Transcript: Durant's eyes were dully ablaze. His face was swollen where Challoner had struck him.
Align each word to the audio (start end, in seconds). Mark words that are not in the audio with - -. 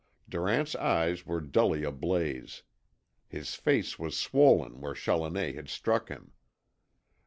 Durant's 0.27 0.75
eyes 0.77 1.27
were 1.27 1.41
dully 1.41 1.83
ablaze. 1.83 2.63
His 3.27 3.53
face 3.53 3.99
was 3.99 4.17
swollen 4.17 4.81
where 4.81 4.95
Challoner 4.95 5.53
had 5.53 5.69
struck 5.69 6.09
him. 6.09 6.33